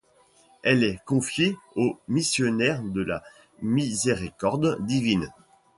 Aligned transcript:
Elle 0.63 0.83
est 0.83 0.97
confiée 1.05 1.55
aux 1.75 1.99
Missionnaires 2.07 2.81
de 2.81 3.03
la 3.03 3.21
Miséricorde 3.61 4.83
divine. 4.83 5.31